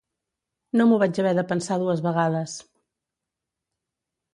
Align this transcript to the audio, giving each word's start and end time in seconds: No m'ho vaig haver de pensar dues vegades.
No 0.79 0.87
m'ho 0.91 0.97
vaig 1.03 1.21
haver 1.25 1.35
de 1.41 1.45
pensar 1.53 1.79
dues 1.85 2.03
vegades. 2.09 2.59